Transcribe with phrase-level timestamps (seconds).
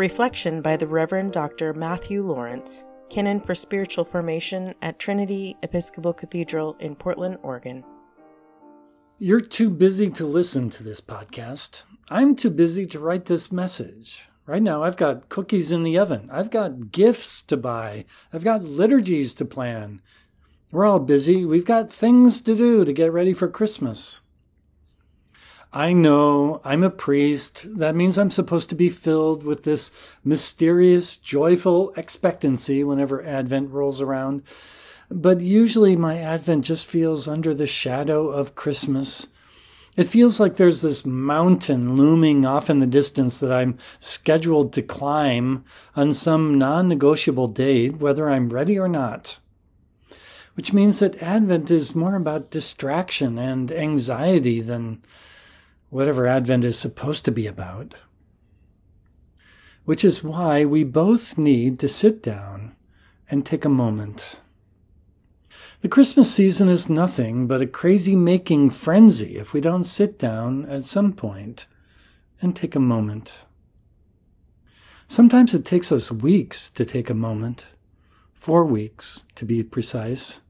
[0.00, 1.74] reflection by the Reverend Dr.
[1.74, 7.84] Matthew Lawrence, Canon for Spiritual Formation at Trinity Episcopal Cathedral in Portland, Oregon.
[9.18, 11.82] You're too busy to listen to this podcast.
[12.08, 14.26] I'm too busy to write this message.
[14.46, 16.30] Right now, I've got cookies in the oven.
[16.32, 18.06] I've got gifts to buy.
[18.32, 20.00] I've got liturgies to plan.
[20.72, 21.44] We're all busy.
[21.44, 24.22] We've got things to do to get ready for Christmas.
[25.72, 27.78] I know I'm a priest.
[27.78, 29.92] That means I'm supposed to be filled with this
[30.24, 34.42] mysterious, joyful expectancy whenever Advent rolls around.
[35.12, 39.28] But usually my Advent just feels under the shadow of Christmas.
[39.96, 44.82] It feels like there's this mountain looming off in the distance that I'm scheduled to
[44.82, 49.38] climb on some non negotiable date, whether I'm ready or not.
[50.54, 55.02] Which means that Advent is more about distraction and anxiety than
[55.90, 57.94] whatever Advent is supposed to be about.
[59.84, 62.74] Which is why we both need to sit down
[63.28, 64.40] and take a moment.
[65.82, 70.66] The Christmas season is nothing but a crazy making frenzy if we don't sit down
[70.66, 71.66] at some point
[72.40, 73.46] and take a moment.
[75.08, 77.66] Sometimes it takes us weeks to take a moment,
[78.34, 80.42] four weeks to be precise.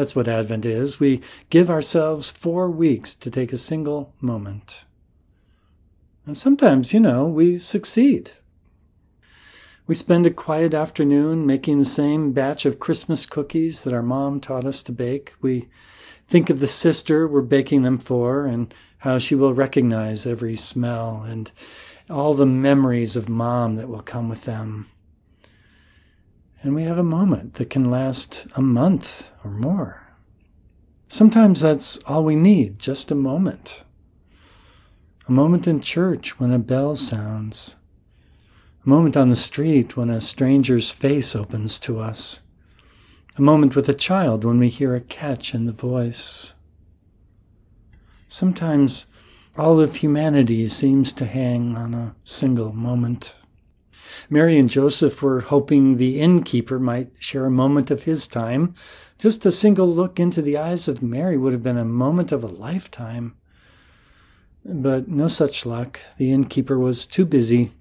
[0.00, 0.98] That's what Advent is.
[0.98, 1.20] We
[1.50, 4.86] give ourselves four weeks to take a single moment.
[6.24, 8.30] And sometimes, you know, we succeed.
[9.86, 14.40] We spend a quiet afternoon making the same batch of Christmas cookies that our mom
[14.40, 15.34] taught us to bake.
[15.42, 15.68] We
[16.26, 21.24] think of the sister we're baking them for and how she will recognize every smell
[21.24, 21.52] and
[22.08, 24.88] all the memories of mom that will come with them.
[26.62, 30.06] And we have a moment that can last a month or more.
[31.08, 33.84] Sometimes that's all we need, just a moment.
[35.26, 37.76] A moment in church when a bell sounds.
[38.84, 42.42] A moment on the street when a stranger's face opens to us.
[43.36, 46.54] A moment with a child when we hear a catch in the voice.
[48.28, 49.06] Sometimes
[49.56, 53.34] all of humanity seems to hang on a single moment.
[54.28, 58.74] Mary and Joseph were hoping the innkeeper might share a moment of his time.
[59.18, 62.42] Just a single look into the eyes of Mary would have been a moment of
[62.42, 63.34] a lifetime.
[64.64, 66.00] But no such luck.
[66.16, 67.72] The innkeeper was too busy.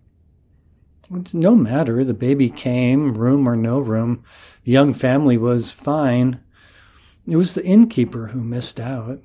[1.34, 2.04] No matter.
[2.04, 4.24] The baby came, room or no room.
[4.64, 6.40] The young family was fine.
[7.28, 9.22] It was the innkeeper who missed out.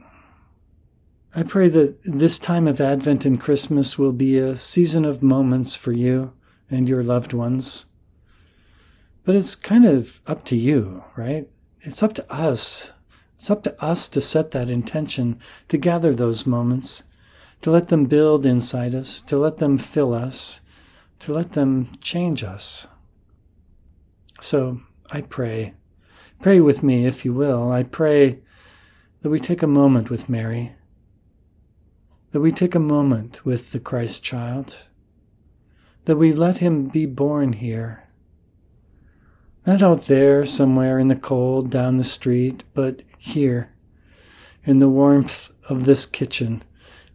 [1.37, 5.75] I pray that this time of Advent and Christmas will be a season of moments
[5.75, 6.33] for you
[6.71, 7.87] and your loved ones.
[9.25, 11.49] But it's kind of up to you, right?
[11.81, 12.93] It's up to us.
[13.35, 15.39] It's up to us to set that intention,
[15.69, 17.03] to gather those moments,
[17.63, 20.61] to let them build inside us, to let them fill us,
[21.21, 22.87] to let them change us.
[24.41, 25.75] So I pray.
[26.43, 27.73] Pray with me, if you will.
[27.73, 28.41] I pray
[29.23, 30.75] that we take a moment with Mary,
[32.33, 34.89] that we take a moment with the Christ child
[36.05, 38.05] that we let him be born here.
[39.67, 43.71] Not out there somewhere in the cold down the street, but here,
[44.65, 46.63] in the warmth of this kitchen,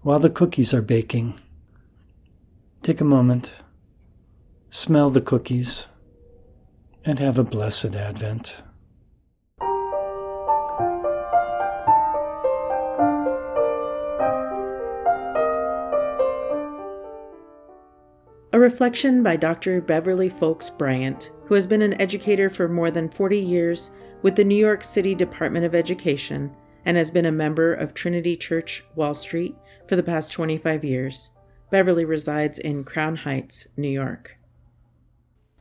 [0.02, 1.40] while the cookies are baking.
[2.82, 3.62] Take a moment,
[4.70, 5.90] smell the cookies,
[7.06, 8.64] and have a blessed Advent.
[18.60, 19.80] A reflection by Dr.
[19.80, 24.44] Beverly Folks Bryant, who has been an educator for more than 40 years with the
[24.44, 26.54] New York City Department of Education
[26.84, 29.56] and has been a member of Trinity Church Wall Street
[29.88, 31.30] for the past 25 years.
[31.72, 34.38] Beverly resides in Crown Heights, New York.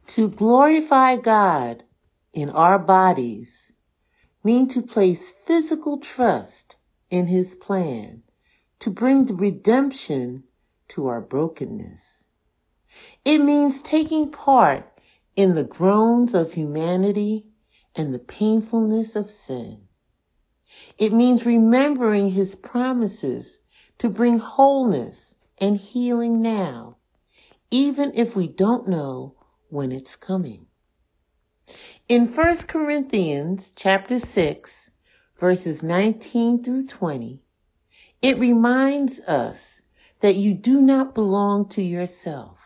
[0.08, 1.84] To glorify God
[2.32, 3.70] in our bodies
[4.42, 6.74] mean to place physical trust
[7.10, 8.24] in his plan
[8.80, 10.42] to bring the redemption
[10.88, 12.17] to our brokenness.
[13.24, 14.84] It means taking part
[15.36, 17.46] in the groans of humanity
[17.94, 19.82] and the painfulness of sin.
[20.98, 23.58] It means remembering his promises
[23.98, 26.96] to bring wholeness and healing now,
[27.70, 29.34] even if we don't know
[29.68, 30.66] when it's coming.
[32.08, 34.90] In 1 Corinthians chapter 6,
[35.38, 37.42] verses 19 through 20,
[38.22, 39.80] it reminds us
[40.20, 42.57] that you do not belong to yourself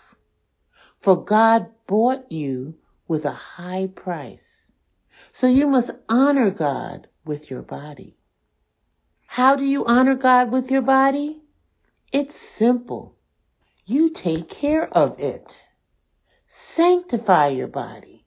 [1.02, 2.76] for God bought you
[3.08, 4.70] with a high price.
[5.32, 8.16] So you must honor God with your body.
[9.26, 11.42] How do you honor God with your body?
[12.12, 13.16] It's simple.
[13.84, 15.58] You take care of it.
[16.48, 18.26] Sanctify your body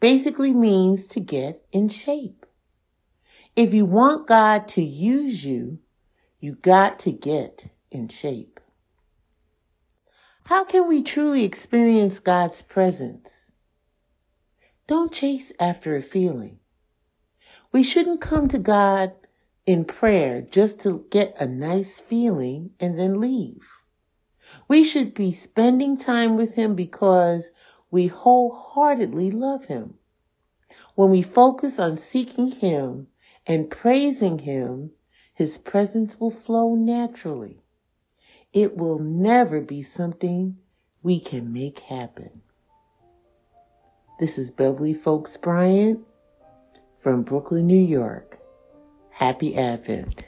[0.00, 2.46] basically means to get in shape.
[3.54, 5.78] If you want God to use you,
[6.40, 8.60] you got to get in shape.
[10.50, 13.30] How can we truly experience God's presence?
[14.88, 16.58] Don't chase after a feeling.
[17.70, 19.12] We shouldn't come to God
[19.64, 23.62] in prayer just to get a nice feeling and then leave.
[24.66, 27.44] We should be spending time with Him because
[27.92, 29.98] we wholeheartedly love Him.
[30.96, 33.06] When we focus on seeking Him
[33.46, 34.90] and praising Him,
[35.32, 37.62] His presence will flow naturally.
[38.52, 40.56] It will never be something
[41.02, 42.42] we can make happen.
[44.18, 46.00] This is Beverly Folks Bryant
[47.00, 48.40] from Brooklyn, New York.
[49.10, 50.24] Happy Advent.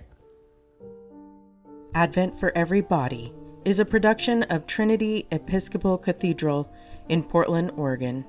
[1.95, 3.35] Advent for Everybody
[3.65, 6.73] is a production of Trinity Episcopal Cathedral
[7.09, 8.25] in Portland, Oregon.